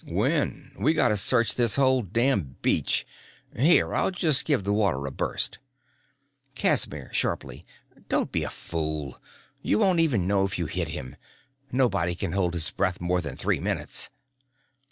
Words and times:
"When? 0.07 0.71
We 0.79 0.95
gotta 0.95 1.15
search 1.15 1.53
this 1.53 1.75
whole 1.75 2.01
damn 2.01 2.55
beach. 2.63 3.05
Here, 3.55 3.93
I'll 3.93 4.09
just 4.09 4.45
give 4.45 4.63
the 4.63 4.73
water 4.73 5.05
a 5.05 5.11
burst." 5.11 5.59
Casimir, 6.55 7.11
sharply 7.13 7.67
"Don't 8.09 8.31
be 8.31 8.43
a 8.43 8.49
fool. 8.49 9.21
You 9.61 9.77
won't 9.77 9.99
even 9.99 10.25
know 10.25 10.43
if 10.43 10.57
you 10.57 10.65
hit 10.65 10.89
him. 10.89 11.17
Nobody 11.71 12.15
can 12.15 12.31
hold 12.31 12.55
his 12.55 12.71
breath 12.71 12.99
more 12.99 13.21
than 13.21 13.35
three 13.37 13.59
minutes." 13.59 14.09